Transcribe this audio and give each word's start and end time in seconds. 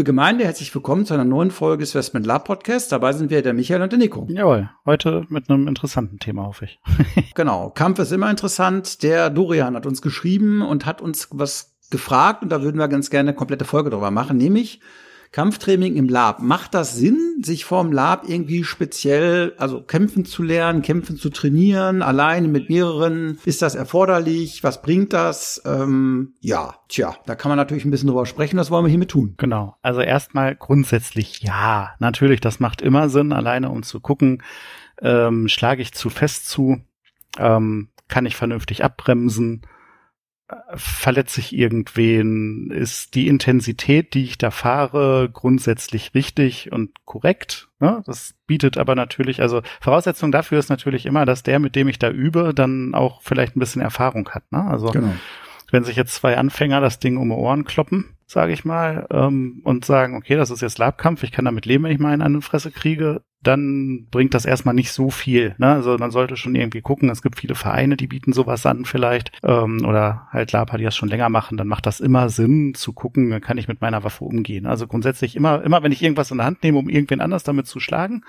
Liebe 0.00 0.12
Gemeinde, 0.12 0.46
herzlich 0.46 0.74
willkommen 0.74 1.04
zu 1.04 1.12
einer 1.12 1.26
neuen 1.26 1.50
Folge 1.50 1.82
des 1.82 1.94
Westman 1.94 2.24
Lab 2.24 2.46
Podcast. 2.46 2.90
Dabei 2.90 3.12
sind 3.12 3.28
wir 3.28 3.42
der 3.42 3.52
Michael 3.52 3.82
und 3.82 3.92
der 3.92 3.98
Nico. 3.98 4.26
Jawohl, 4.30 4.70
heute 4.86 5.26
mit 5.28 5.50
einem 5.50 5.68
interessanten 5.68 6.18
Thema, 6.18 6.46
hoffe 6.46 6.64
ich. 6.64 6.80
genau, 7.34 7.68
Kampf 7.68 7.98
ist 7.98 8.10
immer 8.10 8.30
interessant. 8.30 9.02
Der 9.02 9.28
Dorian 9.28 9.76
hat 9.76 9.84
uns 9.84 10.00
geschrieben 10.00 10.62
und 10.62 10.86
hat 10.86 11.02
uns 11.02 11.28
was 11.32 11.76
gefragt 11.90 12.42
und 12.42 12.48
da 12.48 12.62
würden 12.62 12.78
wir 12.78 12.88
ganz 12.88 13.10
gerne 13.10 13.28
eine 13.28 13.36
komplette 13.36 13.66
Folge 13.66 13.90
drüber 13.90 14.10
machen, 14.10 14.38
nämlich 14.38 14.80
Kampftraining 15.32 15.94
im 15.94 16.08
Lab. 16.08 16.40
Macht 16.42 16.74
das 16.74 16.96
Sinn, 16.96 17.40
sich 17.42 17.64
vorm 17.64 17.92
Lab 17.92 18.28
irgendwie 18.28 18.64
speziell, 18.64 19.54
also 19.58 19.80
kämpfen 19.80 20.24
zu 20.24 20.42
lernen, 20.42 20.82
kämpfen 20.82 21.16
zu 21.16 21.30
trainieren, 21.30 22.02
alleine 22.02 22.48
mit 22.48 22.68
mehreren? 22.68 23.38
Ist 23.44 23.62
das 23.62 23.76
erforderlich? 23.76 24.64
Was 24.64 24.82
bringt 24.82 25.12
das? 25.12 25.62
Ähm, 25.64 26.34
ja, 26.40 26.74
tja, 26.88 27.16
da 27.26 27.36
kann 27.36 27.48
man 27.48 27.58
natürlich 27.58 27.84
ein 27.84 27.92
bisschen 27.92 28.08
drüber 28.08 28.26
sprechen. 28.26 28.56
Das 28.56 28.72
wollen 28.72 28.84
wir 28.84 28.90
hiermit 28.90 29.10
tun. 29.10 29.34
Genau. 29.36 29.76
Also 29.82 30.00
erstmal 30.00 30.56
grundsätzlich 30.56 31.42
ja. 31.42 31.90
Natürlich, 32.00 32.40
das 32.40 32.58
macht 32.58 32.82
immer 32.82 33.08
Sinn, 33.08 33.32
alleine 33.32 33.70
um 33.70 33.84
zu 33.84 34.00
gucken, 34.00 34.42
ähm, 35.00 35.46
schlage 35.48 35.82
ich 35.82 35.92
zu 35.92 36.10
fest 36.10 36.48
zu, 36.48 36.80
ähm, 37.38 37.90
kann 38.08 38.26
ich 38.26 38.34
vernünftig 38.34 38.82
abbremsen, 38.82 39.62
verletze 40.74 41.40
ich 41.40 41.56
irgendwen? 41.56 42.70
Ist 42.70 43.14
die 43.14 43.28
Intensität, 43.28 44.14
die 44.14 44.24
ich 44.24 44.38
da 44.38 44.50
fahre, 44.50 45.28
grundsätzlich 45.32 46.14
richtig 46.14 46.72
und 46.72 46.90
korrekt? 47.04 47.68
Ne? 47.80 48.02
Das 48.06 48.34
bietet 48.46 48.78
aber 48.78 48.94
natürlich, 48.94 49.40
also 49.42 49.62
Voraussetzung 49.80 50.32
dafür 50.32 50.58
ist 50.58 50.68
natürlich 50.68 51.06
immer, 51.06 51.24
dass 51.24 51.42
der, 51.42 51.58
mit 51.58 51.76
dem 51.76 51.88
ich 51.88 51.98
da 51.98 52.10
übe, 52.10 52.52
dann 52.54 52.94
auch 52.94 53.22
vielleicht 53.22 53.56
ein 53.56 53.60
bisschen 53.60 53.82
Erfahrung 53.82 54.28
hat. 54.30 54.50
Ne? 54.52 54.62
Also 54.62 54.88
genau. 54.88 55.12
wenn 55.70 55.84
sich 55.84 55.96
jetzt 55.96 56.14
zwei 56.14 56.36
Anfänger 56.36 56.80
das 56.80 56.98
Ding 56.98 57.16
um 57.16 57.28
die 57.28 57.34
Ohren 57.34 57.64
kloppen, 57.64 58.16
sage 58.26 58.52
ich 58.52 58.64
mal, 58.64 59.06
ähm, 59.10 59.60
und 59.64 59.84
sagen, 59.84 60.16
okay, 60.16 60.36
das 60.36 60.50
ist 60.50 60.62
jetzt 60.62 60.78
Labkampf, 60.78 61.22
ich 61.22 61.32
kann 61.32 61.44
damit 61.44 61.66
leben, 61.66 61.84
wenn 61.84 61.92
ich 61.92 61.98
mal 61.98 62.12
einen 62.12 62.22
an 62.22 62.34
die 62.34 62.42
Fresse 62.42 62.70
kriege, 62.70 63.22
dann 63.42 64.06
bringt 64.10 64.34
das 64.34 64.44
erstmal 64.44 64.74
nicht 64.74 64.92
so 64.92 65.10
viel. 65.10 65.54
Ne? 65.58 65.72
Also 65.72 65.96
man 65.96 66.10
sollte 66.10 66.36
schon 66.36 66.54
irgendwie 66.54 66.82
gucken, 66.82 67.08
es 67.08 67.22
gibt 67.22 67.38
viele 67.38 67.54
Vereine, 67.54 67.96
die 67.96 68.06
bieten 68.06 68.32
sowas 68.32 68.66
an 68.66 68.84
vielleicht, 68.84 69.32
ähm, 69.42 69.84
oder 69.86 70.28
halt 70.30 70.52
Laper, 70.52 70.76
die 70.76 70.84
das 70.84 70.94
schon 70.94 71.08
länger 71.08 71.30
machen, 71.30 71.56
dann 71.56 71.68
macht 71.68 71.86
das 71.86 72.00
immer 72.00 72.28
Sinn 72.28 72.74
zu 72.74 72.92
gucken, 72.92 73.40
kann 73.40 73.56
ich 73.56 73.68
mit 73.68 73.80
meiner 73.80 74.04
Waffe 74.04 74.24
umgehen. 74.24 74.66
Also 74.66 74.86
grundsätzlich 74.86 75.36
immer, 75.36 75.62
immer 75.62 75.82
wenn 75.82 75.92
ich 75.92 76.02
irgendwas 76.02 76.30
in 76.30 76.36
der 76.36 76.46
Hand 76.46 76.62
nehme, 76.62 76.78
um 76.78 76.88
irgendwen 76.88 77.20
anders 77.20 77.42
damit 77.42 77.66
zu 77.66 77.80
schlagen, 77.80 78.24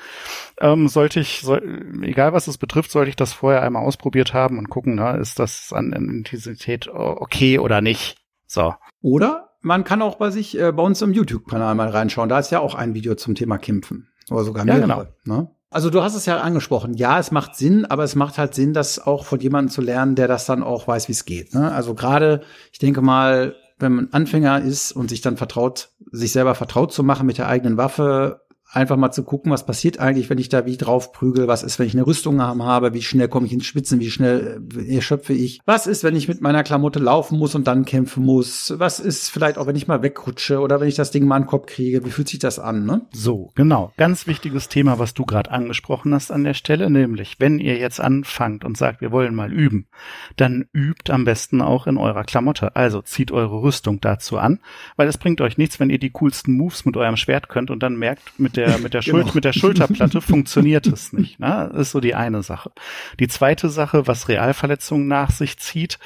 ähm, 0.60 0.88
sollte 0.88 1.20
ich, 1.20 1.42
soll, 1.42 2.02
egal 2.04 2.32
was 2.32 2.48
es 2.48 2.58
betrifft, 2.58 2.92
sollte 2.92 3.10
ich 3.10 3.16
das 3.18 3.34
vorher 3.34 3.64
einmal 3.64 3.84
ausprobiert 3.84 4.34
haben 4.34 4.58
und 4.58 4.70
gucken, 4.70 4.96
ne, 4.96 5.18
ist 5.18 5.40
das 5.40 5.74
an 5.74 5.92
Intensität 5.92 6.88
okay 6.88 7.60
oder 7.60 7.82
nicht. 7.82 8.18
So. 8.48 8.76
Oder 9.02 9.50
man 9.62 9.84
kann 9.84 10.02
auch 10.02 10.16
bei 10.16 10.30
sich 10.30 10.60
äh, 10.60 10.72
bei 10.72 10.84
uns 10.84 11.02
im 11.02 11.14
YouTube-Kanal 11.14 11.76
mal 11.76 11.90
reinschauen. 11.90 12.30
Da 12.30 12.40
ist 12.40 12.52
ja 12.52 12.60
auch 12.60 12.76
ein 12.76 12.94
Video 12.94 13.16
zum 13.16 13.36
Thema 13.36 13.58
Kämpfen. 13.58 14.11
Oder 14.30 14.44
sogar 14.44 14.66
mehrere. 14.66 14.82
Ja, 14.82 15.04
genau. 15.24 15.40
ne? 15.40 15.50
Also 15.70 15.90
du 15.90 16.02
hast 16.04 16.16
es 16.16 16.26
ja 16.26 16.42
angesprochen. 16.42 16.96
Ja, 16.96 17.18
es 17.18 17.32
macht 17.32 17.56
Sinn, 17.56 17.86
aber 17.86 18.04
es 18.04 18.16
macht 18.16 18.38
halt 18.38 18.54
Sinn, 18.54 18.74
das 18.74 19.00
auch 19.00 19.24
von 19.24 19.40
jemandem 19.40 19.72
zu 19.72 19.82
lernen, 19.82 20.16
der 20.16 20.28
das 20.28 20.46
dann 20.46 20.64
auch 20.64 20.86
weiß, 20.86 21.08
wie 21.08 21.14
es 21.14 21.24
geht. 21.24 21.54
Ne? 21.54 21.72
Also 21.72 21.94
gerade, 21.94 22.42
ich 22.74 22.80
denke 22.80 23.02
mal, 23.02 23.56
wenn 23.80 23.94
man 23.94 24.10
Anfänger 24.12 24.62
ist 24.62 24.92
und 24.92 25.10
sich 25.10 25.22
dann 25.22 25.38
vertraut, 25.38 25.90
sich 26.12 26.34
selber 26.34 26.56
vertraut 26.56 26.92
zu 26.92 27.04
machen 27.04 27.26
mit 27.26 27.38
der 27.38 27.48
eigenen 27.48 27.78
Waffe, 27.78 28.42
einfach 28.72 28.96
mal 28.96 29.12
zu 29.12 29.24
gucken, 29.24 29.52
was 29.52 29.66
passiert 29.66 30.00
eigentlich, 30.00 30.30
wenn 30.30 30.38
ich 30.38 30.50
da 30.50 30.66
wie 30.66 30.78
drauf 30.78 31.12
prügel, 31.12 31.48
was 31.48 31.64
ist, 31.64 31.78
wenn 31.78 31.88
ich 31.88 31.94
eine 31.94 32.08
Rüstung 32.08 32.42
habe, 32.42 32.94
wie 32.94 33.02
schnell 33.02 33.28
komme 33.28 33.46
ich 33.46 33.54
ins 33.54 33.66
Spitzen, 33.66 34.00
wie 34.00 34.10
schnell 34.10 34.62
äh, 34.76 34.96
erschöpfe 34.96 35.34
ich, 35.34 35.60
was 35.66 35.88
ist, 35.88 36.04
wenn 36.04 36.16
ich 36.16 36.28
mit 36.28 36.42
meiner 36.42 36.64
Klamotte 36.64 37.00
laufen 37.00 37.38
muss 37.38 37.54
und 37.54 37.68
dann 37.68 37.86
kämpfen 37.86 38.24
muss, 38.24 38.74
was 38.78 39.00
ist 39.00 39.30
vielleicht 39.30 39.58
auch, 39.58 39.68
wenn 39.68 39.76
ich 39.76 39.88
mal 39.88 40.02
wegrutsche 40.02 40.60
oder 40.60 40.80
wenn 40.80 40.88
ich 40.88 40.96
das 40.96 41.12
Ding 41.12 41.26
mal 41.26 41.36
an 41.36 41.44
den 41.44 41.50
Kopf 41.50 41.66
kriege, 41.66 42.06
wie 42.06 42.12
fühlt 42.12 42.30
sich 42.30 42.40
das 42.40 42.60
an, 42.60 42.86
ne? 42.86 43.02
So, 43.12 43.52
genau, 43.56 43.92
ganz 43.98 44.26
wichtiges 44.26 44.70
Thema, 44.70 45.00
was 45.00 45.14
du 45.14 45.26
gerade 45.26 45.52
angesprochen 45.52 46.14
hast 46.14 46.32
an 46.32 46.46
der 46.46 46.54
Stelle, 46.54 46.90
nämlich, 46.90 47.36
wenn 47.40 47.60
ihr 47.60 47.78
jetzt 47.78 48.00
anfangt 48.00 48.64
und 48.64 48.78
sagt, 48.78 49.02
wir 49.02 49.12
wollen 49.12 49.36
mal 49.36 49.52
üben, 49.52 49.88
dann 50.38 50.66
übt 50.74 51.12
am 51.12 51.26
besten 51.26 51.62
auch 51.62 51.88
in 51.88 51.98
eurer 51.98 52.24
Klamotte, 52.24 52.76
also 52.76 53.02
zieht 53.02 53.32
eure 53.32 53.62
Rüstung 53.62 54.00
dazu 54.00 54.38
an, 54.38 54.60
weil 54.96 55.10
es 55.10 55.18
bringt 55.18 55.42
euch 55.42 55.58
nichts, 55.58 55.80
wenn 55.80 55.90
ihr 55.90 56.00
die 56.00 56.12
coolsten 56.12 56.54
Moves 56.54 56.86
mit 56.86 56.96
eurem 56.96 57.18
Schwert 57.18 57.50
könnt 57.50 57.70
und 57.70 57.84
dann 57.84 57.98
merkt 57.98 58.40
mit 58.40 58.56
der 58.56 58.61
der, 58.66 58.78
mit 58.80 58.94
der, 58.94 59.02
Schul 59.02 59.22
genau. 59.22 59.34
mit 59.34 59.46
der 59.46 59.54
Schulterplatte 59.54 60.22
funktioniert 60.22 60.88
es 60.88 61.14
nicht. 61.14 61.40
Ne? 61.40 61.70
Das 61.72 61.82
ist 61.82 61.92
so 61.92 62.00
die 62.00 62.16
eine 62.16 62.44
Sache. 62.44 62.72
Die 63.20 63.28
zweite 63.28 63.70
Sache, 63.70 64.08
was 64.08 64.30
Realverletzungen 64.30 65.08
nach 65.08 65.32
sich 65.32 65.58
zieht, 65.58 66.00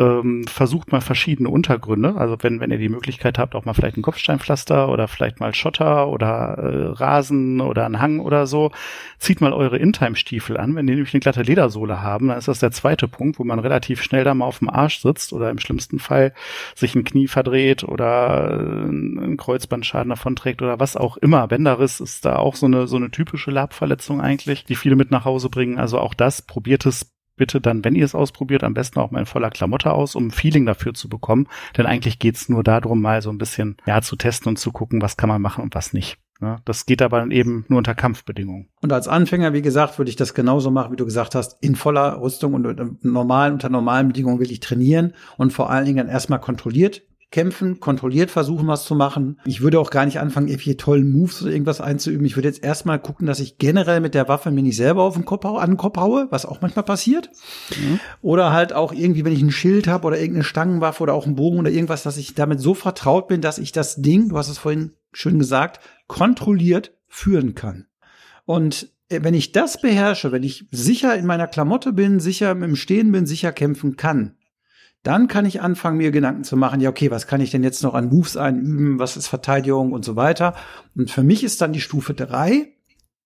ähm, 0.00 0.44
versucht 0.46 0.92
mal 0.92 1.02
verschiedene 1.02 1.50
Untergründe. 1.50 2.16
Also 2.16 2.36
wenn, 2.40 2.58
wenn 2.60 2.70
ihr 2.70 2.78
die 2.78 2.88
Möglichkeit 2.88 3.38
habt, 3.38 3.54
auch 3.54 3.66
mal 3.66 3.74
vielleicht 3.74 3.98
ein 3.98 4.02
Kopfsteinpflaster 4.02 4.88
oder 4.88 5.08
vielleicht 5.08 5.40
mal 5.40 5.54
Schotter 5.54 6.08
oder 6.08 6.56
äh, 6.58 6.86
Rasen 6.92 7.60
oder 7.60 7.84
einen 7.84 8.00
Hang 8.00 8.20
oder 8.20 8.46
so, 8.46 8.70
zieht 9.18 9.42
mal 9.42 9.52
eure 9.52 9.76
In-Time-Stiefel 9.76 10.56
an. 10.56 10.74
Wenn 10.74 10.86
die 10.86 10.94
nämlich 10.94 11.12
eine 11.12 11.20
glatte 11.20 11.42
Ledersohle 11.42 12.02
haben, 12.02 12.28
dann 12.28 12.38
ist 12.38 12.48
das 12.48 12.60
der 12.60 12.70
zweite 12.70 13.08
Punkt, 13.08 13.38
wo 13.38 13.44
man 13.44 13.58
relativ 13.58 14.02
schnell 14.02 14.24
da 14.24 14.32
mal 14.32 14.46
auf 14.46 14.60
dem 14.60 14.70
Arsch 14.70 15.00
sitzt 15.00 15.34
oder 15.34 15.50
im 15.50 15.58
schlimmsten 15.58 15.98
Fall 15.98 16.32
sich 16.74 16.94
ein 16.94 17.04
Knie 17.04 17.28
verdreht 17.28 17.84
oder 17.84 18.50
äh, 18.52 18.88
einen 18.88 19.36
Kreuzbandschaden 19.36 20.08
davon 20.08 20.34
trägt 20.34 20.62
oder 20.62 20.80
was 20.80 20.96
auch 20.96 21.18
immer. 21.18 21.46
Bänderriss 21.46 22.00
ist 22.00 22.24
da 22.24 22.36
auch 22.36 22.54
so 22.54 22.66
eine, 22.66 22.86
so 22.86 22.96
eine 22.96 23.10
typische 23.10 23.50
Labverletzung 23.50 24.22
eigentlich, 24.22 24.64
die 24.64 24.76
viele 24.76 24.96
mit 24.96 25.10
nach 25.10 25.26
Hause 25.26 25.50
bringen. 25.50 25.78
Also 25.78 25.98
auch 25.98 26.14
das, 26.14 26.40
probiert 26.40 26.86
es 26.86 27.19
bitte 27.40 27.58
dann, 27.58 27.82
wenn 27.86 27.94
ihr 27.94 28.04
es 28.04 28.14
ausprobiert, 28.14 28.62
am 28.62 28.74
besten 28.74 29.00
auch 29.00 29.10
mal 29.10 29.20
in 29.20 29.26
voller 29.26 29.48
Klamotte 29.48 29.92
aus, 29.92 30.14
um 30.14 30.26
ein 30.26 30.30
Feeling 30.30 30.66
dafür 30.66 30.92
zu 30.92 31.08
bekommen. 31.08 31.48
Denn 31.74 31.86
eigentlich 31.86 32.18
geht's 32.18 32.50
nur 32.50 32.62
darum, 32.62 33.00
mal 33.00 33.22
so 33.22 33.30
ein 33.30 33.38
bisschen 33.38 33.78
ja 33.86 34.02
zu 34.02 34.14
testen 34.14 34.50
und 34.50 34.58
zu 34.58 34.72
gucken, 34.72 35.00
was 35.00 35.16
kann 35.16 35.30
man 35.30 35.40
machen 35.40 35.64
und 35.64 35.74
was 35.74 35.94
nicht. 35.94 36.18
Ja, 36.42 36.58
das 36.66 36.84
geht 36.84 37.00
aber 37.00 37.18
dann 37.18 37.30
eben 37.30 37.64
nur 37.68 37.78
unter 37.78 37.94
Kampfbedingungen. 37.94 38.68
Und 38.82 38.92
als 38.92 39.08
Anfänger, 39.08 39.54
wie 39.54 39.62
gesagt, 39.62 39.98
würde 39.98 40.10
ich 40.10 40.16
das 40.16 40.34
genauso 40.34 40.70
machen, 40.70 40.92
wie 40.92 40.96
du 40.96 41.06
gesagt 41.06 41.34
hast, 41.34 41.62
in 41.62 41.76
voller 41.76 42.20
Rüstung 42.20 42.52
und 42.52 43.02
normalen, 43.02 43.54
unter 43.54 43.70
normalen 43.70 44.08
Bedingungen 44.08 44.38
will 44.38 44.52
ich 44.52 44.60
trainieren 44.60 45.14
und 45.38 45.52
vor 45.52 45.70
allen 45.70 45.86
Dingen 45.86 45.98
dann 45.98 46.08
erstmal 46.08 46.40
kontrolliert 46.40 47.02
kämpfen, 47.30 47.78
kontrolliert 47.78 48.30
versuchen, 48.30 48.66
was 48.66 48.84
zu 48.84 48.94
machen. 48.94 49.38
Ich 49.44 49.60
würde 49.60 49.78
auch 49.78 49.90
gar 49.90 50.04
nicht 50.04 50.18
anfangen, 50.18 50.48
irgendwelche 50.48 50.76
tollen 50.76 51.12
Moves 51.12 51.42
oder 51.42 51.52
irgendwas 51.52 51.80
einzuüben. 51.80 52.26
Ich 52.26 52.36
würde 52.36 52.48
jetzt 52.48 52.64
erstmal 52.64 52.98
gucken, 52.98 53.26
dass 53.26 53.38
ich 53.38 53.58
generell 53.58 54.00
mit 54.00 54.14
der 54.14 54.28
Waffe 54.28 54.50
mir 54.50 54.62
nicht 54.62 54.76
selber 54.76 55.04
auf 55.04 55.14
den 55.14 55.24
Kopf 55.24 55.44
haue, 55.44 55.60
an 55.60 55.70
den 55.70 55.76
Kopf 55.76 55.96
haue, 55.96 56.26
was 56.30 56.44
auch 56.44 56.60
manchmal 56.60 56.84
passiert. 56.84 57.30
Mhm. 57.70 58.00
Oder 58.20 58.52
halt 58.52 58.72
auch 58.72 58.92
irgendwie, 58.92 59.24
wenn 59.24 59.32
ich 59.32 59.42
ein 59.42 59.52
Schild 59.52 59.86
habe 59.86 60.06
oder 60.06 60.18
irgendeine 60.18 60.44
Stangenwaffe 60.44 61.02
oder 61.02 61.14
auch 61.14 61.26
einen 61.26 61.36
Bogen 61.36 61.60
oder 61.60 61.70
irgendwas, 61.70 62.02
dass 62.02 62.16
ich 62.16 62.34
damit 62.34 62.60
so 62.60 62.74
vertraut 62.74 63.28
bin, 63.28 63.40
dass 63.40 63.58
ich 63.58 63.70
das 63.70 63.96
Ding, 63.96 64.28
du 64.28 64.36
hast 64.36 64.48
es 64.48 64.58
vorhin 64.58 64.92
schön 65.12 65.38
gesagt, 65.38 65.80
kontrolliert 66.08 66.92
führen 67.06 67.54
kann. 67.54 67.86
Und 68.44 68.90
äh, 69.08 69.20
wenn 69.22 69.34
ich 69.34 69.52
das 69.52 69.80
beherrsche, 69.80 70.32
wenn 70.32 70.42
ich 70.42 70.66
sicher 70.72 71.14
in 71.16 71.26
meiner 71.26 71.46
Klamotte 71.46 71.92
bin, 71.92 72.18
sicher 72.18 72.50
im 72.50 72.76
Stehen 72.76 73.12
bin, 73.12 73.26
sicher 73.26 73.52
kämpfen 73.52 73.96
kann, 73.96 74.36
dann 75.02 75.28
kann 75.28 75.46
ich 75.46 75.62
anfangen, 75.62 75.96
mir 75.96 76.10
Gedanken 76.10 76.44
zu 76.44 76.56
machen, 76.56 76.80
ja, 76.80 76.90
okay, 76.90 77.10
was 77.10 77.26
kann 77.26 77.40
ich 77.40 77.50
denn 77.50 77.62
jetzt 77.62 77.82
noch 77.82 77.94
an 77.94 78.08
Moves 78.08 78.36
einüben, 78.36 78.98
was 78.98 79.16
ist 79.16 79.28
Verteidigung 79.28 79.92
und 79.92 80.04
so 80.04 80.16
weiter. 80.16 80.54
Und 80.94 81.10
für 81.10 81.22
mich 81.22 81.42
ist 81.42 81.60
dann 81.60 81.72
die 81.72 81.80
Stufe 81.80 82.14
drei 82.14 82.74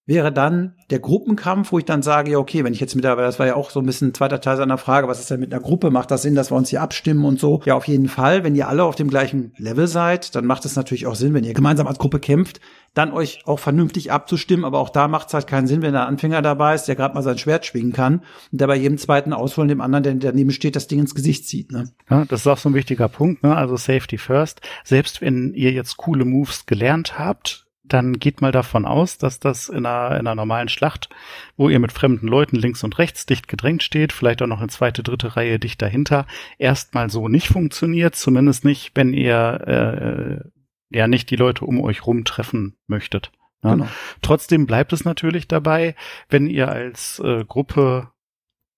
wäre 0.06 0.33
dann 0.33 0.75
der 0.91 0.99
Gruppenkampf, 0.99 1.73
wo 1.73 1.79
ich 1.79 1.87
dann 1.87 2.03
sage, 2.03 2.33
ja, 2.33 2.39
okay, 2.39 2.62
wenn 2.62 2.75
ich 2.75 2.81
jetzt 2.81 2.95
mit 2.95 3.05
der, 3.05 3.17
das 3.17 3.39
war 3.39 3.47
ja 3.47 3.56
auch 3.56 3.71
so 3.71 3.81
ein 3.81 3.87
bisschen 3.87 4.09
ein 4.09 4.15
zweiter 4.15 4.41
Teil 4.41 4.56
seiner 4.56 4.77
Frage, 4.77 5.09
was 5.09 5.19
ist 5.19 5.31
denn 5.31 5.41
mit 5.41 5.53
einer 5.53 5.62
Gruppe? 5.62 5.91
Macht 5.91 6.11
das 6.11 6.23
Sinn, 6.23 6.35
dass 6.35 6.51
wir 6.51 6.56
uns 6.56 6.69
hier 6.69 6.83
abstimmen 6.83 7.25
und 7.25 7.41
so? 7.41 7.62
Ja, 7.65 7.75
auf 7.75 7.89
jeden 7.89 8.09
Fall. 8.09 8.45
Wenn 8.45 8.55
ihr 8.55 8.69
alle 8.69 8.85
auf 8.85 8.97
dem 8.97 9.09
gleichen 9.09 9.53
Level 9.56 9.87
seid, 9.87 10.35
dann 10.35 10.45
macht 10.45 10.67
es 10.67 10.77
natürlich 10.77 11.06
auch 11.06 11.15
Sinn, 11.15 11.33
wenn 11.33 11.45
ihr 11.45 11.55
gemeinsam 11.55 11.87
als 11.87 11.99
Gruppe 11.99 12.21
kämpft, 12.21 12.61
dann 12.93 13.12
euch 13.12 13.41
auch 13.47 13.59
vernünftig 13.59 14.12
abzustimmen. 14.12 14.67
Aber 14.67 14.79
auch 14.79 14.91
da 14.91 15.09
macht 15.09 15.29
es 15.29 15.35
halt 15.35 15.47
keinen 15.47 15.67
Sinn, 15.67 15.81
wenn 15.81 15.95
der 15.95 16.06
Anfänger 16.06 16.43
dabei 16.43 16.75
ist, 16.75 16.85
der 16.85 16.97
gerade 16.97 17.15
mal 17.15 17.23
sein 17.23 17.39
Schwert 17.39 17.65
schwingen 17.65 17.93
kann 17.93 18.21
und 18.53 18.61
der 18.61 18.67
bei 18.67 18.77
jedem 18.77 18.99
zweiten 18.99 19.33
Ausholen 19.33 19.69
dem 19.69 19.81
anderen, 19.81 20.21
der 20.21 20.33
daneben 20.33 20.51
steht, 20.51 20.77
das 20.77 20.87
Ding 20.87 21.01
ins 21.01 21.15
Gesicht 21.15 21.49
zieht. 21.49 21.73
Ne? 21.73 21.91
Ja, 22.11 22.27
das 22.27 22.41
ist 22.41 22.47
auch 22.47 22.59
so 22.59 22.69
ein 22.69 22.75
wichtiger 22.75 23.09
Punkt. 23.09 23.43
Ne? 23.43 23.56
Also 23.56 23.77
Safety 23.77 24.19
first. 24.19 24.61
Selbst 24.85 25.23
wenn 25.23 25.55
ihr 25.55 25.73
jetzt 25.73 25.97
coole 25.97 26.27
Moves 26.27 26.67
gelernt 26.67 27.19
habt, 27.19 27.63
dann 27.84 28.19
geht 28.19 28.40
mal 28.40 28.52
davon 28.52 28.86
aus, 28.86 29.19
dass 29.19 29.40
das 29.40 29.69
in 29.69 29.84
einer, 29.84 30.12
in 30.12 30.26
einer 30.26 30.34
normalen 30.34 30.69
Schlacht, 30.69 31.10
wo 31.56 31.69
ihr 31.69 31.78
mit 31.78 31.92
fremden 31.92 32.26
Leuten 32.26 32.56
links 32.56 32.82
und 32.82 32.98
rechts 32.98 33.26
dicht 33.26 33.46
gedrängt 33.46 33.82
steht, 33.82 34.12
vielleicht 34.12 34.40
auch 34.40 34.46
noch 34.46 34.60
eine 34.60 34.69
zweite, 34.69 35.02
dritte 35.02 35.36
Reihe 35.36 35.58
dicht 35.58 35.82
dahinter, 35.82 36.26
erstmal 36.58 37.10
so 37.10 37.28
nicht 37.28 37.48
funktioniert, 37.48 38.16
zumindest 38.16 38.64
nicht, 38.64 38.92
wenn 38.94 39.12
ihr 39.12 40.42
äh, 40.42 40.96
ja 40.96 41.06
nicht 41.06 41.31
die 41.31 41.36
Leute 41.36 41.66
um 41.66 41.81
euch 41.81 42.06
rum 42.06 42.25
treffen 42.25 42.76
möchtet. 42.86 43.32
Ja? 43.62 43.72
Genau. 43.72 43.88
Trotzdem 44.22 44.66
bleibt 44.66 44.92
es 44.94 45.04
natürlich 45.04 45.46
dabei, 45.46 45.94
wenn 46.31 46.46
ihr 46.46 46.69
als 46.69 47.19
äh, 47.19 47.44
Gruppe 47.44 48.10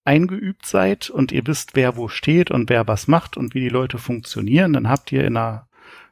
eingeübt 0.05 0.67
seid 0.67 1.11
und 1.11 1.33
ihr 1.33 1.47
wisst, 1.47 1.75
wer 1.75 1.97
wo 1.97 2.09
steht 2.09 2.51
und 2.51 2.71
wer 2.71 2.87
was 2.89 3.09
macht 3.09 3.37
und 3.37 3.55
wie 3.55 3.61
die 3.61 3.69
Leute 3.69 3.99
funktionieren, 3.99 4.73
dann 4.73 4.89
habt 4.89 5.13
ihr 5.13 5.25
in 5.25 5.37
einer 5.37 5.69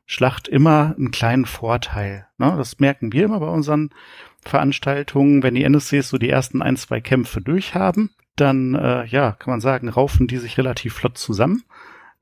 Schlacht 0.06 0.48
immer 0.48 0.94
einen 0.96 1.10
kleinen 1.10 1.46
Vorteil. 1.46 2.26
Ne? 2.38 2.54
Das 2.56 2.78
merken 2.78 3.12
wir 3.12 3.24
immer 3.24 3.40
bei 3.40 3.48
unseren 3.48 3.90
Veranstaltungen, 4.42 5.42
wenn 5.42 5.54
die 5.54 5.64
NSCs 5.64 6.10
so 6.10 6.18
die 6.18 6.28
ersten 6.28 6.62
ein, 6.62 6.76
zwei 6.76 7.00
Kämpfe 7.00 7.40
durchhaben, 7.40 8.10
dann 8.36 8.74
äh, 8.74 9.06
ja, 9.06 9.32
kann 9.32 9.52
man 9.52 9.60
sagen, 9.60 9.88
raufen 9.88 10.26
die 10.26 10.38
sich 10.38 10.58
relativ 10.58 10.94
flott 10.94 11.16
zusammen. 11.18 11.62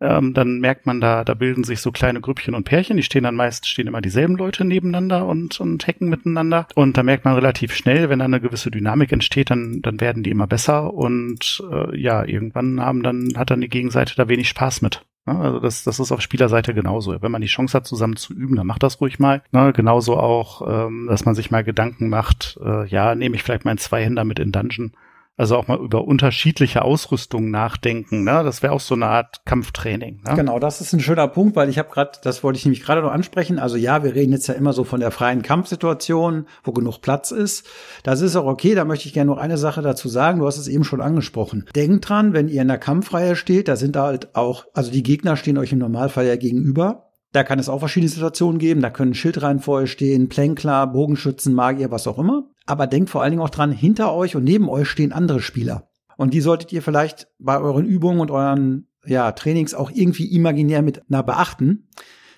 Ähm, 0.01 0.35
dann 0.35 0.59
merkt 0.59 0.85
man 0.85 1.01
da, 1.01 1.23
da 1.23 1.35
bilden 1.35 1.63
sich 1.63 1.81
so 1.81 1.93
kleine 1.93 2.21
Grüppchen 2.21 2.57
und 2.57 2.65
Pärchen, 2.65 2.97
die 2.97 3.05
stehen 3.05 3.23
dann 3.23 3.37
meist, 3.37 3.69
stehen 3.69 3.87
immer 3.87 4.01
dieselben 4.01 4.37
Leute 4.37 4.65
nebeneinander 4.65 5.27
und, 5.27 5.61
und 5.61 5.87
hacken 5.87 6.09
miteinander. 6.09 6.67
Und 6.75 6.97
da 6.97 7.05
merkt 7.05 7.25
man 7.25 7.35
relativ 7.35 7.73
schnell, 7.73 8.09
wenn 8.09 8.19
da 8.19 8.25
eine 8.25 8.41
gewisse 8.41 8.73
Dynamik 8.73 9.13
entsteht, 9.13 9.51
dann, 9.51 9.81
dann 9.81 10.01
werden 10.01 10.25
die 10.25 10.31
immer 10.31 10.49
besser 10.49 10.93
und 10.93 11.63
äh, 11.71 11.97
ja, 11.97 12.25
irgendwann 12.25 12.81
haben 12.81 13.05
dann, 13.05 13.33
hat 13.37 13.51
dann 13.51 13.61
die 13.61 13.69
Gegenseite 13.69 14.15
da 14.17 14.29
wenig 14.29 14.49
Spaß 14.49 14.83
mit. 14.83 15.05
Ja, 15.27 15.39
also 15.39 15.61
das, 15.61 15.85
das 15.85 16.01
ist 16.01 16.11
auf 16.11 16.21
Spielerseite 16.21 16.75
genauso. 16.75 17.23
Wenn 17.23 17.31
man 17.31 17.43
die 17.43 17.47
Chance 17.47 17.77
hat, 17.77 17.87
zusammen 17.87 18.17
zu 18.17 18.35
üben, 18.35 18.57
dann 18.57 18.67
macht 18.67 18.83
das 18.83 19.01
ruhig 19.01 19.21
mal. 19.21 19.43
Ne, 19.53 19.73
genauso 19.73 20.17
auch, 20.17 20.63
ähm, 20.69 21.07
dass 21.09 21.25
man 21.25 21.37
sich 21.37 21.51
mal 21.51 21.63
Gedanken 21.63 22.09
macht, 22.09 22.59
äh, 22.65 22.87
ja, 22.89 23.15
nehme 23.15 23.37
ich 23.37 23.45
vielleicht 23.45 23.65
meinen 23.65 23.79
Zweihänder 23.79 24.25
mit 24.25 24.41
in 24.41 24.51
Dungeon 24.51 24.93
also 25.37 25.57
auch 25.57 25.67
mal 25.67 25.79
über 25.79 26.05
unterschiedliche 26.05 26.83
Ausrüstungen 26.83 27.51
nachdenken. 27.51 28.23
Ne? 28.25 28.43
Das 28.45 28.63
wäre 28.63 28.73
auch 28.73 28.81
so 28.81 28.95
eine 28.95 29.07
Art 29.07 29.45
Kampftraining. 29.47 30.23
Ne? 30.25 30.35
Genau, 30.37 30.59
das 30.59 30.81
ist 30.81 30.93
ein 30.93 31.01
schöner 31.01 31.27
Punkt, 31.29 31.57
weil 31.57 31.69
ich 31.69 31.79
habe 31.79 31.89
gerade, 31.89 32.13
das 32.23 32.45
wollte 32.45 32.59
ich 32.59 32.65
nämlich 32.65 32.83
gerade 32.83 33.01
noch 33.01 33.13
ansprechen. 33.13 33.59
Also 33.59 33.77
ja, 33.77 34.05
wir 34.05 34.15
reden 34.15 34.33
jetzt 34.33 34.47
ja 34.47 34.55
immer 34.55 34.73
so 34.73 34.85
von 34.85 35.01
der 35.01 35.11
freien 35.11 35.43
Kampfsituation, 35.43 36.47
wo 36.65 36.73
genug 36.73 37.01
Platz 37.01 37.31
ist. 37.31 37.67
Das 38.03 38.21
ist 38.21 38.37
auch 38.37 38.47
okay. 38.47 38.75
Da 38.75 38.85
möchte 38.85 39.09
ich 39.09 39.15
gerne 39.15 39.31
noch 39.31 39.39
eine 39.39 39.57
Sache 39.57 39.81
dazu 39.81 40.09
sagen. 40.09 40.41
Du 40.41 40.47
hast 40.47 40.59
es 40.59 40.69
eben 40.69 40.85
schon 40.85 41.01
angesprochen. 41.01 41.67
Denkt 41.75 42.09
dran, 42.09 42.35
wenn 42.35 42.49
ihr 42.49 42.63
in 42.63 42.69
der 42.69 42.79
Kampfreihe 42.79 43.35
steht, 43.35 43.69
da 43.69 43.77
sind 43.77 43.97
halt 43.97 44.35
auch, 44.35 44.67
also 44.75 44.91
die 44.91 45.03
Gegner 45.03 45.37
stehen 45.37 45.59
euch 45.59 45.73
im 45.73 45.79
Normalfall 45.79 46.27
ja 46.27 46.37
gegenüber. 46.37 47.12
Da 47.33 47.45
kann 47.45 47.59
es 47.59 47.69
auch 47.69 47.79
verschiedene 47.79 48.11
Situationen 48.11 48.59
geben. 48.59 48.83
Da 48.83 48.91
können 48.91 49.15
Schildreihen 49.15 49.61
vor 49.61 49.81
euch 49.81 49.93
stehen, 49.93 50.29
Plänkler, 50.29 50.87
Bogenschützen, 50.87 51.55
Magier, 51.55 51.91
was 51.91 52.07
auch 52.07 52.19
immer. 52.19 52.51
Aber 52.67 52.87
denkt 52.87 53.11
vor 53.11 53.23
allen 53.23 53.33
Dingen 53.33 53.43
auch 53.43 53.51
dran, 53.51 53.73
hinter 53.73 54.13
euch 54.15 54.37
und 54.37 54.45
neben 54.45 54.69
euch 54.69 54.89
stehen 54.89 55.13
andere 55.13 55.41
Spieler. 55.41 55.89
Und 56.17 56.35
die 56.35 56.41
solltet 56.41 56.73
ihr 56.73 56.83
vielleicht 56.83 57.29
bei 57.39 57.59
euren 57.59 57.87
Übungen 57.87 58.21
und 58.21 58.31
euren 58.31 58.89
ja, 59.05 59.33
Trainings 59.33 59.75
auch 59.75 59.91
irgendwie 59.91 60.33
imaginär 60.33 60.83
mit 60.83 61.03
na, 61.09 61.23
beachten 61.23 61.89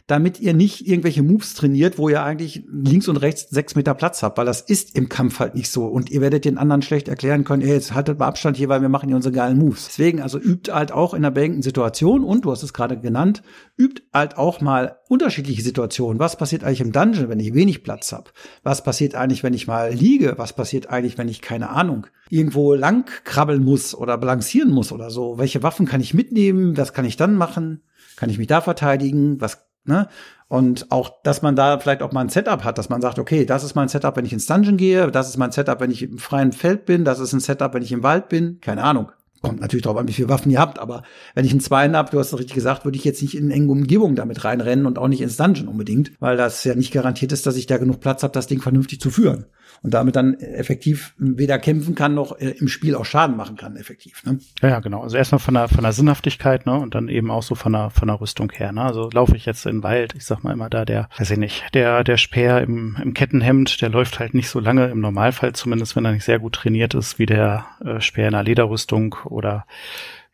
damit 0.06 0.39
ihr 0.39 0.53
nicht 0.53 0.87
irgendwelche 0.87 1.23
Moves 1.23 1.55
trainiert, 1.55 1.97
wo 1.97 2.11
ihr 2.11 2.23
eigentlich 2.23 2.65
links 2.71 3.09
und 3.09 3.17
rechts 3.17 3.49
sechs 3.49 3.75
Meter 3.75 3.95
Platz 3.95 4.23
habt, 4.23 4.37
weil 4.37 4.45
das 4.45 4.61
ist 4.61 4.95
im 4.97 5.09
Kampf 5.09 5.39
halt 5.39 5.55
nicht 5.55 5.71
so. 5.71 5.87
Und 5.87 6.11
ihr 6.11 6.21
werdet 6.21 6.45
den 6.45 6.59
anderen 6.59 6.83
schlecht 6.83 7.09
erklären 7.09 7.45
können, 7.45 7.62
ey, 7.62 7.73
jetzt 7.73 7.95
haltet 7.95 8.19
mal 8.19 8.27
Abstand 8.27 8.59
hier, 8.59 8.69
weil 8.69 8.83
wir 8.83 8.91
machen 8.91 9.09
hier 9.09 9.17
unsere 9.17 9.35
geilen 9.35 9.59
Moves. 9.59 9.87
Deswegen, 9.87 10.21
also 10.21 10.39
übt 10.39 10.71
halt 10.71 10.93
auch 10.93 11.15
in 11.15 11.23
der 11.23 11.31
beengten 11.31 11.62
Situation 11.62 12.23
und 12.23 12.45
du 12.45 12.51
hast 12.51 12.62
es 12.62 12.75
gerade 12.75 13.01
genannt, 13.01 13.43
übt 13.79 14.03
halt 14.12 14.37
auch 14.37 14.61
mal 14.61 14.99
unterschiedliche 15.09 15.62
Situationen. 15.62 16.19
Was 16.19 16.37
passiert 16.37 16.65
eigentlich 16.65 16.83
im 16.83 16.93
Dungeon, 16.93 17.31
wenn 17.31 17.41
ich 17.41 17.55
wenig 17.55 17.83
Platz 17.83 18.12
habe? 18.12 18.31
Was 18.62 18.85
passiert 18.85 19.15
eigentlich, 19.15 19.43
wenn 19.43 19.55
ich 19.55 19.67
mal 19.67 19.91
liege? 19.91 20.35
Was 20.37 20.53
passiert 20.53 20.91
eigentlich, 20.91 21.17
wenn 21.17 21.29
ich, 21.29 21.41
keine 21.41 21.71
Ahnung, 21.71 22.06
irgendwo 22.29 22.75
lang 22.75 23.09
krabbeln 23.25 23.65
muss 23.65 23.95
oder 23.95 24.19
balancieren 24.19 24.71
muss 24.71 24.93
oder 24.93 25.09
so? 25.09 25.39
Welche 25.39 25.62
Waffen 25.62 25.87
kann 25.87 26.03
ich 26.03 26.12
mitnehmen? 26.12 26.77
Was 26.77 26.93
kann 26.93 27.06
ich 27.06 27.17
dann 27.17 27.37
machen? 27.37 27.81
Kann 28.17 28.29
ich 28.29 28.37
mich 28.37 28.47
da 28.47 28.61
verteidigen? 28.61 29.41
Was 29.41 29.65
Ne? 29.84 30.08
Und 30.48 30.90
auch, 30.90 31.22
dass 31.22 31.42
man 31.42 31.56
da 31.56 31.78
vielleicht 31.78 32.02
auch 32.02 32.12
mal 32.12 32.20
ein 32.20 32.28
Setup 32.28 32.64
hat, 32.64 32.78
dass 32.78 32.88
man 32.88 33.00
sagt, 33.00 33.19
okay, 33.19 33.44
das 33.44 33.64
ist 33.64 33.75
mein 33.75 33.88
Setup, 33.88 34.16
wenn 34.16 34.25
ich 34.25 34.32
ins 34.32 34.46
Dungeon 34.46 34.76
gehe, 34.76 35.10
das 35.10 35.28
ist 35.28 35.36
mein 35.36 35.52
Setup, 35.52 35.81
wenn 35.81 35.90
ich 35.90 36.02
im 36.02 36.19
freien 36.19 36.52
Feld 36.52 36.86
bin, 36.86 37.04
das 37.04 37.19
ist 37.19 37.32
ein 37.32 37.40
Setup, 37.40 37.75
wenn 37.75 37.82
ich 37.82 37.92
im 37.92 38.02
Wald 38.02 38.28
bin, 38.28 38.60
keine 38.60 38.84
Ahnung. 38.84 39.10
Kommt 39.42 39.60
natürlich 39.60 39.82
darauf 39.82 39.98
an, 39.98 40.08
wie 40.08 40.12
viele 40.12 40.31
Waffen 40.31 40.50
ihr 40.50 40.58
habt, 40.58 40.78
aber 40.78 41.02
wenn 41.34 41.44
ich 41.44 41.50
einen 41.50 41.60
Zweien 41.60 41.96
habe, 41.96 42.10
du 42.10 42.19
hast 42.19 42.28
es 42.32 42.38
richtig 42.38 42.54
gesagt, 42.54 42.84
würde 42.86 42.96
ich 42.96 43.04
jetzt 43.04 43.20
nicht 43.20 43.36
in 43.36 43.50
enge 43.50 43.70
Umgebung 43.70 44.16
damit 44.16 44.44
reinrennen 44.44 44.86
und 44.86 44.98
auch 44.98 45.08
nicht 45.08 45.20
ins 45.20 45.36
Dungeon 45.36 45.69
unbedingt, 45.69 46.12
weil 46.19 46.36
das 46.36 46.64
ja 46.64 46.75
nicht 46.75 46.92
garantiert 46.92 47.32
ist, 47.32 47.46
dass 47.46 47.56
ich 47.56 47.66
da 47.66 47.76
genug 47.76 48.00
Platz 48.00 48.22
habe, 48.22 48.32
das 48.32 48.46
Ding 48.46 48.62
vernünftig 48.62 49.00
zu 49.00 49.10
führen 49.10 49.46
und 49.84 49.92
damit 49.92 50.16
dann 50.16 50.32
effektiv 50.40 51.14
weder 51.19 51.58
kämpfen 51.58 51.94
kann 51.94 52.14
noch 52.14 52.40
äh, 52.40 52.54
im 52.58 52.69
Spiel 52.69 52.94
auch 52.94 53.04
Schaden 53.04 53.36
machen 53.36 53.56
kann, 53.56 53.76
effektiv. 53.76 54.25
Ne? 54.25 54.38
Ja, 54.62 54.70
ja, 54.70 54.81
genau. 54.81 55.02
Also 55.02 55.19
erstmal 55.19 55.40
von 55.40 55.52
der, 55.52 55.69
von 55.69 55.82
der 55.82 55.92
Sinnhaftigkeit, 55.92 56.64
ne, 56.64 56.72
und 56.72 56.94
dann 56.94 57.08
eben 57.08 57.31
auch 57.31 57.42
so 57.42 57.54
von 57.54 57.75
der, 57.75 57.90
von 57.90 58.08
der 58.08 58.19
Rüstung 58.19 58.50
her, 58.50 58.72
ne. 58.72 58.81
Also 58.81 59.10
laufe 59.12 59.36
ich 59.36 59.44
jetzt 59.44 59.66
in 59.66 59.76
den 59.76 59.82
Wald, 59.82 60.14
ich 60.16 60.25
sag 60.25 60.42
mal 60.42 60.54
immer 60.54 60.70
da, 60.70 60.86
der, 60.86 61.10
weiß 61.19 61.31
ich 61.32 61.38
nicht, 61.38 61.64
der, 61.75 62.02
der 62.02 62.16
Speer 62.16 62.62
im, 62.62 62.96
im 63.02 63.12
Kettenhemd, 63.12 63.82
der 63.82 63.90
läuft 63.90 64.20
halt 64.20 64.32
nicht 64.32 64.48
so 64.48 64.58
lange, 64.58 64.86
im 64.86 65.00
Normalfall 65.00 65.52
zumindest, 65.52 65.96
wenn 65.96 66.06
er 66.06 66.12
nicht 66.12 66.25
sehr 66.25 66.38
gut 66.38 66.54
trainiert 66.54 66.94
ist, 66.94 67.19
wie 67.19 67.26
der 67.26 67.66
äh, 67.84 68.00
Speer 68.00 68.28
in 68.28 68.34
einer 68.34 68.42
Lederrüstung 68.42 69.16
oder 69.26 69.66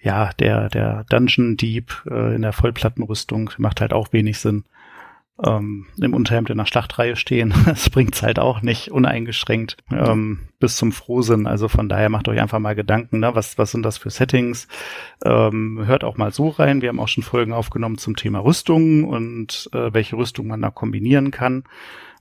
ja, 0.00 0.30
der, 0.38 0.68
der 0.68 1.04
Dungeon 1.10 1.56
Dieb 1.56 2.04
äh, 2.08 2.36
in 2.36 2.42
der 2.42 2.52
Vollplattenrüstung 2.52 3.50
macht 3.58 3.80
halt 3.80 3.92
auch 3.92 4.12
wenig 4.12 4.38
Sinn 4.38 4.62
ähm, 5.44 5.86
im 6.00 6.14
Unterhemd 6.14 6.50
in 6.50 6.58
der 6.58 6.66
Schlachtreihe 6.66 7.16
stehen. 7.16 7.54
Das 7.70 7.88
bringt's 7.88 8.22
halt 8.22 8.38
auch 8.38 8.62
nicht 8.62 8.90
uneingeschränkt 8.90 9.76
ähm, 9.90 10.48
bis 10.58 10.76
zum 10.76 10.92
Frohsinn. 10.92 11.46
Also 11.46 11.68
von 11.68 11.88
daher 11.88 12.08
macht 12.08 12.28
euch 12.28 12.40
einfach 12.40 12.58
mal 12.58 12.74
Gedanken, 12.74 13.20
ne? 13.20 13.34
was, 13.34 13.58
was 13.58 13.70
sind 13.70 13.84
das 13.84 13.96
für 13.98 14.10
Settings? 14.10 14.66
Ähm, 15.24 15.82
hört 15.84 16.04
auch 16.04 16.16
mal 16.16 16.32
so 16.32 16.48
rein. 16.48 16.82
Wir 16.82 16.88
haben 16.88 17.00
auch 17.00 17.08
schon 17.08 17.22
Folgen 17.22 17.52
aufgenommen 17.52 17.98
zum 17.98 18.16
Thema 18.16 18.40
Rüstungen 18.40 19.04
und 19.04 19.70
äh, 19.72 19.92
welche 19.94 20.16
Rüstung 20.16 20.48
man 20.48 20.62
da 20.62 20.70
kombinieren 20.70 21.30
kann. 21.30 21.64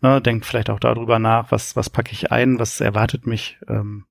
Ne? 0.01 0.21
Denkt 0.21 0.45
vielleicht 0.45 0.69
auch 0.69 0.79
darüber 0.79 1.19
nach, 1.19 1.51
was, 1.51 1.75
was 1.75 1.89
packe 1.89 2.11
ich 2.11 2.31
ein, 2.31 2.59
was 2.59 2.79
erwartet 2.79 3.25
mich. 3.27 3.57
Ähm, 3.67 4.05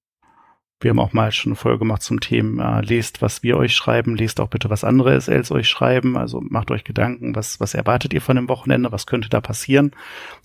wir 0.80 0.90
haben 0.90 1.00
auch 1.00 1.12
mal 1.12 1.32
schon 1.32 1.52
eine 1.52 1.56
Folge 1.56 1.80
gemacht 1.80 2.02
zum 2.02 2.20
Thema, 2.20 2.80
lest, 2.80 3.20
was 3.20 3.42
wir 3.42 3.56
euch 3.56 3.74
schreiben, 3.74 4.14
lest 4.14 4.40
auch 4.40 4.48
bitte, 4.48 4.70
was 4.70 4.84
andere 4.84 5.20
SLs 5.20 5.50
euch 5.50 5.68
schreiben. 5.68 6.16
Also 6.16 6.40
macht 6.40 6.70
euch 6.70 6.84
Gedanken, 6.84 7.34
was, 7.34 7.58
was 7.58 7.74
erwartet 7.74 8.14
ihr 8.14 8.20
von 8.20 8.36
dem 8.36 8.48
Wochenende, 8.48 8.92
was 8.92 9.06
könnte 9.06 9.28
da 9.28 9.40
passieren? 9.40 9.90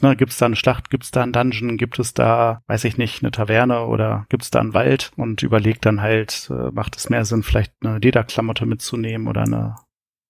Ne, 0.01 0.15
gibt 0.15 0.31
es 0.31 0.37
da 0.37 0.47
eine 0.47 0.55
Schlacht, 0.55 0.89
gibt 0.89 1.03
es 1.03 1.11
da 1.11 1.21
einen 1.21 1.33
Dungeon, 1.33 1.77
gibt 1.77 1.99
es 1.99 2.15
da, 2.15 2.63
weiß 2.67 2.83
ich 2.85 2.97
nicht, 2.97 3.21
eine 3.21 3.31
Taverne 3.31 3.85
oder 3.85 4.25
gibt 4.29 4.43
es 4.43 4.49
da 4.49 4.59
einen 4.59 4.73
Wald? 4.73 5.11
Und 5.17 5.43
überlegt 5.43 5.85
dann 5.85 6.01
halt, 6.01 6.49
äh, 6.49 6.71
macht 6.71 6.95
es 6.95 7.09
mehr 7.09 7.25
Sinn, 7.25 7.43
vielleicht 7.43 7.73
eine 7.81 7.99
Lederklamotte 7.99 8.65
mitzunehmen 8.65 9.27
oder 9.27 9.43
eine 9.43 9.75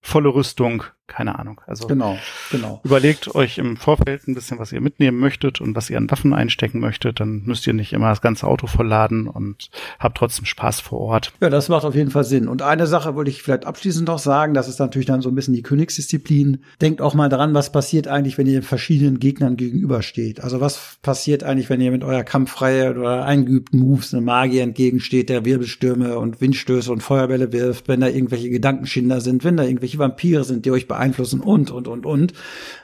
volle 0.02 0.34
Rüstung, 0.34 0.84
keine 1.06 1.38
Ahnung. 1.38 1.60
Also 1.66 1.86
genau, 1.86 2.18
genau. 2.50 2.80
überlegt 2.82 3.34
euch 3.34 3.58
im 3.58 3.76
Vorfeld 3.76 4.26
ein 4.26 4.34
bisschen, 4.34 4.58
was 4.58 4.72
ihr 4.72 4.80
mitnehmen 4.80 5.18
möchtet 5.18 5.60
und 5.60 5.76
was 5.76 5.90
ihr 5.90 5.98
an 5.98 6.10
Waffen 6.10 6.32
einstecken 6.32 6.80
möchtet. 6.80 7.20
Dann 7.20 7.42
müsst 7.44 7.66
ihr 7.66 7.74
nicht 7.74 7.92
immer 7.92 8.08
das 8.08 8.22
ganze 8.22 8.46
Auto 8.46 8.66
vollladen 8.66 9.28
und 9.28 9.68
habt 9.98 10.16
trotzdem 10.16 10.46
Spaß 10.46 10.80
vor 10.80 11.00
Ort. 11.00 11.32
Ja, 11.40 11.50
das 11.50 11.68
macht 11.68 11.84
auf 11.84 11.94
jeden 11.94 12.10
Fall 12.10 12.24
Sinn. 12.24 12.48
Und 12.48 12.62
eine 12.62 12.86
Sache 12.86 13.14
wollte 13.14 13.30
ich 13.30 13.42
vielleicht 13.42 13.66
abschließend 13.66 14.08
noch 14.08 14.18
sagen, 14.18 14.54
das 14.54 14.68
ist 14.68 14.78
natürlich 14.78 15.06
dann 15.06 15.20
so 15.20 15.28
ein 15.28 15.34
bisschen 15.34 15.54
die 15.54 15.62
Königsdisziplin. 15.62 16.62
Denkt 16.80 17.02
auch 17.02 17.14
mal 17.14 17.28
dran, 17.28 17.52
was 17.52 17.70
passiert 17.70 18.08
eigentlich, 18.08 18.38
wenn 18.38 18.46
ihr 18.46 18.62
verschiedenen 18.62 19.18
Gegnern 19.18 19.56
gegenübersteht. 19.56 20.42
Also 20.42 20.60
was 20.60 20.96
passiert 21.02 21.44
eigentlich, 21.44 21.68
wenn 21.68 21.82
ihr 21.82 21.90
mit 21.90 22.02
eurer 22.02 22.24
Kampfreihe 22.24 22.90
oder 22.90 23.26
eingeübten 23.26 23.78
Moves 23.78 24.14
einem 24.14 24.24
Magier 24.24 24.62
entgegensteht, 24.62 25.28
der 25.28 25.44
Wirbelstürme 25.44 26.18
und 26.18 26.40
Windstöße 26.40 26.90
und 26.90 27.02
Feuerbälle 27.02 27.52
wirft, 27.52 27.88
wenn 27.88 28.00
da 28.00 28.08
irgendwelche 28.08 28.48
Gedankenschinder 28.48 29.20
sind, 29.20 29.44
wenn 29.44 29.58
da 29.58 29.64
irgendwelche 29.64 29.98
Vampire 29.98 30.44
sind, 30.44 30.64
die 30.64 30.70
euch 30.70 30.88
beeinflussen 30.94 31.40
und, 31.40 31.70
und, 31.70 31.88
und, 31.88 32.06
und. 32.06 32.32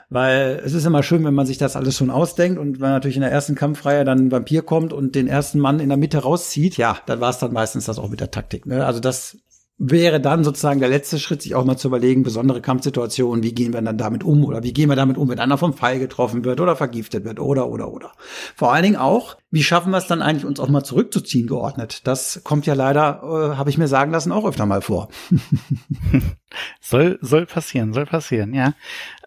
Weil 0.09 0.61
es 0.63 0.73
ist 0.73 0.85
immer 0.85 1.03
schön, 1.03 1.23
wenn 1.23 1.33
man 1.33 1.45
sich 1.45 1.57
das 1.57 1.75
alles 1.75 1.95
schon 1.95 2.09
ausdenkt 2.09 2.59
und 2.59 2.81
wenn 2.81 2.89
natürlich 2.89 3.15
in 3.15 3.21
der 3.21 3.31
ersten 3.31 3.55
Kampfreihe 3.55 4.03
dann 4.03 4.27
ein 4.27 4.31
Vampir 4.31 4.61
kommt 4.61 4.91
und 4.91 5.15
den 5.15 5.27
ersten 5.27 5.59
Mann 5.59 5.79
in 5.79 5.89
der 5.89 5.97
Mitte 5.97 6.19
rauszieht, 6.19 6.77
ja, 6.77 6.97
dann 7.05 7.21
war 7.21 7.29
es 7.29 7.39
dann 7.39 7.53
meistens 7.53 7.85
das 7.85 7.97
auch 7.97 8.09
mit 8.09 8.19
der 8.19 8.31
Taktik. 8.31 8.65
Ne? 8.65 8.85
Also 8.85 8.99
das 8.99 9.37
wäre 9.83 10.21
dann 10.21 10.43
sozusagen 10.43 10.79
der 10.79 10.89
letzte 10.89 11.17
Schritt, 11.17 11.41
sich 11.41 11.55
auch 11.55 11.65
mal 11.65 11.75
zu 11.75 11.87
überlegen, 11.87 12.21
besondere 12.21 12.61
Kampfsituationen, 12.61 13.43
wie 13.43 13.53
gehen 13.53 13.73
wir 13.73 13.81
dann 13.81 13.97
damit 13.97 14.23
um 14.23 14.45
oder 14.45 14.61
wie 14.61 14.73
gehen 14.73 14.89
wir 14.89 14.95
damit 14.95 15.17
um, 15.17 15.27
wenn 15.27 15.39
einer 15.39 15.57
vom 15.57 15.73
Pfeil 15.73 15.97
getroffen 15.97 16.45
wird 16.45 16.61
oder 16.61 16.75
vergiftet 16.75 17.25
wird 17.25 17.39
oder 17.39 17.67
oder 17.67 17.91
oder. 17.91 18.11
Vor 18.55 18.71
allen 18.71 18.83
Dingen 18.83 18.95
auch, 18.95 19.37
wie 19.49 19.63
schaffen 19.63 19.89
wir 19.89 19.97
es 19.97 20.05
dann 20.05 20.21
eigentlich, 20.21 20.45
uns 20.45 20.59
auch 20.59 20.69
mal 20.69 20.83
zurückzuziehen 20.83 21.47
geordnet? 21.47 22.05
Das 22.05 22.41
kommt 22.43 22.67
ja 22.67 22.75
leider, 22.75 23.23
äh, 23.23 23.57
habe 23.57 23.71
ich 23.71 23.79
mir 23.79 23.87
sagen 23.87 24.11
lassen, 24.11 24.31
auch 24.31 24.45
öfter 24.45 24.67
mal 24.67 24.81
vor. 24.81 25.09
soll 26.79 27.17
soll 27.21 27.47
passieren, 27.47 27.93
soll 27.93 28.05
passieren, 28.05 28.53
ja. 28.53 28.73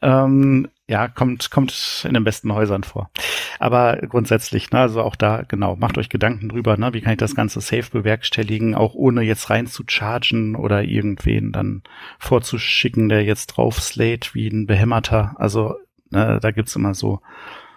Ähm, 0.03 0.69
ja, 0.87 1.09
kommt, 1.09 1.51
kommt 1.51 2.05
in 2.07 2.15
den 2.15 2.25
besten 2.25 2.53
Häusern 2.53 2.85
vor. 2.85 3.11
Aber 3.59 3.97
grundsätzlich, 3.97 4.71
ne, 4.71 4.81
also 4.81 5.03
auch 5.03 5.17
da, 5.17 5.43
genau, 5.43 5.77
macht 5.77 5.97
euch 5.97 6.11
Gedanken 6.11 6.51
drüber, 6.51 6.77
ne, 6.77 6.93
wie 6.93 7.01
kann 7.01 7.13
ich 7.13 7.19
das 7.19 7.35
Ganze 7.35 7.61
safe 7.61 7.91
bewerkstelligen, 7.91 8.75
auch 8.75 8.95
ohne 8.95 9.23
jetzt 9.23 9.49
rein 9.49 9.67
zu 9.67 9.85
chargen 9.87 10.57
oder 10.57 10.83
irgendwen 10.83 11.53
dann 11.53 11.83
vorzuschicken, 12.19 13.09
der 13.09 13.25
jetzt 13.25 13.47
drauf 13.47 13.81
slate 13.81 14.35
wie 14.35 14.49
ein 14.49 14.67
Behämmerter. 14.67 15.35
Also, 15.39 15.77
ne, 16.11 16.39
da 16.43 16.51
gibt's 16.51 16.77
immer 16.77 16.95
so, 16.95 17.21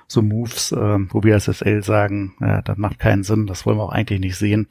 so 0.08 0.22
Moves, 0.22 0.74
äh, 0.74 0.98
wo 1.10 1.24
wir 1.24 1.36
als 1.36 1.46
SL 1.46 1.84
sagen, 1.84 2.36
ja, 2.42 2.62
das 2.62 2.78
macht 2.78 3.00
keinen 3.00 3.24
Sinn, 3.24 3.48
das 3.48 3.66
wollen 3.66 3.78
wir 3.78 3.84
auch 3.84 3.94
eigentlich 3.94 4.20
nicht 4.20 4.38
sehen. 4.38 4.68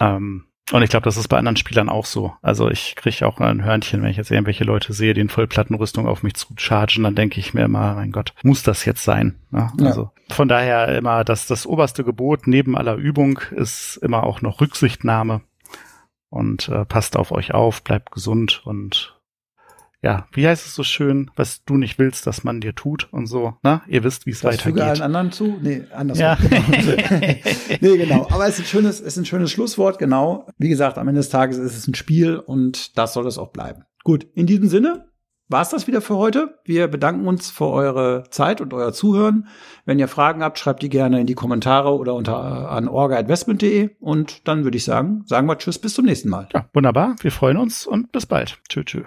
Ähm, 0.00 0.46
Und 0.72 0.82
ich 0.82 0.90
glaube, 0.90 1.04
das 1.04 1.16
ist 1.16 1.28
bei 1.28 1.38
anderen 1.38 1.56
Spielern 1.56 1.88
auch 1.88 2.06
so. 2.06 2.34
Also 2.42 2.68
ich 2.68 2.96
kriege 2.96 3.26
auch 3.26 3.38
ein 3.38 3.62
Hörnchen, 3.62 4.02
wenn 4.02 4.10
ich 4.10 4.16
jetzt 4.16 4.32
irgendwelche 4.32 4.64
Leute 4.64 4.92
sehe, 4.92 5.14
die 5.14 5.20
in 5.20 5.28
Vollplattenrüstung 5.28 6.08
auf 6.08 6.24
mich 6.24 6.34
zu 6.34 6.48
chargen, 6.56 7.04
dann 7.04 7.14
denke 7.14 7.38
ich 7.38 7.54
mir 7.54 7.64
immer, 7.64 7.94
mein 7.94 8.10
Gott, 8.10 8.34
muss 8.42 8.64
das 8.64 8.84
jetzt 8.84 9.04
sein? 9.04 9.36
Ja, 9.52 9.72
also 9.80 10.10
ja. 10.28 10.34
von 10.34 10.48
daher 10.48 10.88
immer, 10.96 11.22
dass 11.22 11.46
das 11.46 11.66
oberste 11.66 12.02
Gebot 12.02 12.48
neben 12.48 12.76
aller 12.76 12.96
Übung 12.96 13.38
ist 13.52 13.96
immer 13.98 14.24
auch 14.24 14.42
noch 14.42 14.60
Rücksichtnahme 14.60 15.42
und 16.30 16.68
äh, 16.68 16.84
passt 16.84 17.16
auf 17.16 17.30
euch 17.30 17.54
auf, 17.54 17.84
bleibt 17.84 18.10
gesund 18.10 18.62
und 18.64 19.15
ja, 20.02 20.26
wie 20.32 20.46
heißt 20.46 20.66
es 20.66 20.74
so 20.74 20.82
schön, 20.82 21.30
was 21.36 21.64
du 21.64 21.76
nicht 21.76 21.98
willst, 21.98 22.26
dass 22.26 22.44
man 22.44 22.60
dir 22.60 22.74
tut 22.74 23.08
und 23.12 23.26
so, 23.26 23.54
ne? 23.62 23.82
Ihr 23.88 24.04
wisst, 24.04 24.26
wie 24.26 24.30
es 24.30 24.44
weitergeht. 24.44 24.62
Füge 24.62 24.84
allen 24.84 25.02
anderen 25.02 25.32
zu? 25.32 25.58
Nee, 25.60 25.84
andersrum. 25.92 26.22
Ja. 26.22 26.38
nee, 27.80 27.96
genau. 27.96 28.28
Aber 28.30 28.46
es 28.46 28.58
ist 28.58 28.60
ein 28.60 28.66
schönes, 28.66 29.00
es 29.00 29.06
ist 29.06 29.16
ein 29.16 29.24
schönes 29.24 29.50
Schlusswort, 29.50 29.98
genau. 29.98 30.46
Wie 30.58 30.68
gesagt, 30.68 30.98
am 30.98 31.08
Ende 31.08 31.20
des 31.20 31.30
Tages 31.30 31.58
ist 31.58 31.76
es 31.76 31.88
ein 31.88 31.94
Spiel 31.94 32.36
und 32.36 32.96
das 32.98 33.14
soll 33.14 33.26
es 33.26 33.38
auch 33.38 33.52
bleiben. 33.52 33.84
Gut, 34.04 34.26
in 34.34 34.46
diesem 34.46 34.68
Sinne 34.68 35.06
war 35.48 35.62
es 35.62 35.68
das 35.68 35.86
wieder 35.86 36.00
für 36.00 36.16
heute. 36.16 36.58
Wir 36.64 36.88
bedanken 36.88 37.26
uns 37.26 37.50
für 37.50 37.68
eure 37.68 38.24
Zeit 38.30 38.60
und 38.60 38.74
euer 38.74 38.92
Zuhören. 38.92 39.48
Wenn 39.84 39.98
ihr 39.98 40.08
Fragen 40.08 40.42
habt, 40.42 40.58
schreibt 40.58 40.82
die 40.82 40.88
gerne 40.88 41.20
in 41.20 41.26
die 41.26 41.34
Kommentare 41.34 41.96
oder 41.96 42.14
unter 42.14 42.70
an 42.70 42.88
orga.investment.de 42.88 43.90
und 44.00 44.46
dann 44.48 44.64
würde 44.64 44.76
ich 44.76 44.84
sagen, 44.84 45.22
sagen 45.26 45.46
wir 45.46 45.58
Tschüss, 45.58 45.78
bis 45.78 45.94
zum 45.94 46.04
nächsten 46.04 46.28
Mal. 46.28 46.48
Ja, 46.52 46.68
wunderbar. 46.72 47.16
Wir 47.20 47.32
freuen 47.32 47.56
uns 47.56 47.86
und 47.86 48.12
bis 48.12 48.26
bald. 48.26 48.58
Tschüss, 48.68 48.84
tschüss. 48.86 49.06